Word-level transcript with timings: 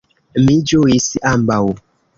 Mi 0.45 0.55
ĝuis 0.71 1.11
ambaŭ. 1.37 1.63